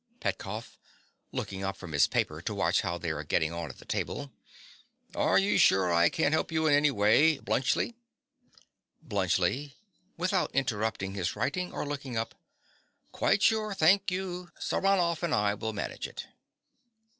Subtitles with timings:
[0.19, 0.79] PETKOFF.
[1.31, 4.31] (looking up from his paper to watch how they are getting on at the table).
[5.13, 7.93] Are you sure I can't help you in any way, Bluntschli?
[9.07, 9.73] BLUNTSCHLI.
[10.17, 12.33] (without interrupting his writing or looking up).
[13.11, 14.49] Quite sure, thank you.
[14.59, 16.25] Saranoff and I will manage it.